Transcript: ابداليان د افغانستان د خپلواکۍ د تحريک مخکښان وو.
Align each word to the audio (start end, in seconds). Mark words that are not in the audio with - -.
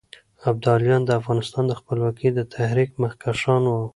ابداليان 0.49 1.01
د 1.05 1.09
افغانستان 1.19 1.63
د 1.67 1.73
خپلواکۍ 1.79 2.29
د 2.33 2.39
تحريک 2.53 2.89
مخکښان 3.03 3.63
وو. 3.67 3.83